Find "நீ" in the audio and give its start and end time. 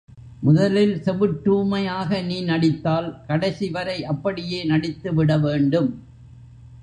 2.23-2.37